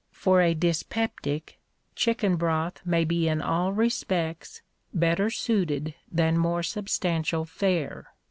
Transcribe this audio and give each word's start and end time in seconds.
For 0.13 0.41
a 0.41 0.55
dyspeptic, 0.55 1.59
chicken 1.95 2.35
broth 2.35 2.81
may 2.83 3.05
be 3.05 3.27
in 3.29 3.39
all 3.39 3.71
respects 3.71 4.63
better 4.91 5.29
suited 5.29 5.93
than 6.11 6.39
more 6.39 6.63
substantial 6.63 7.45
fare. 7.45 8.07